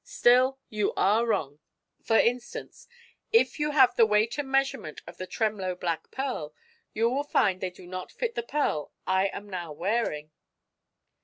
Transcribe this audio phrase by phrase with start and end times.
[0.03, 1.59] Still, you are wrong.
[2.03, 2.87] For instance,
[3.31, 6.55] if you have the weight and measurement of the Tremloe black pearl,
[6.91, 10.31] you will find they do not fit the pearl I am now wearing."